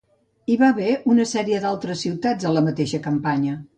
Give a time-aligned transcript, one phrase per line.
[0.51, 3.55] Hi va haver una sèrie d'altres ciutats a la mateixa campanya.